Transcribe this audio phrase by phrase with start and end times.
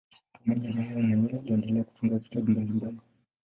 [0.45, 3.01] Pamoja na hayo mwenyewe aliendelea kutunga vitabu mbalimbali.